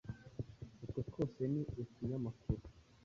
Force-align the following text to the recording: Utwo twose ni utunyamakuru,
Utwo 0.83 0.99
twose 1.09 1.41
ni 1.51 1.61
utunyamakuru, 1.81 2.61